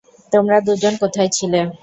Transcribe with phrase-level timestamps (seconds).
[0.31, 1.59] তোমরা দুজন কোথায় ছিলে?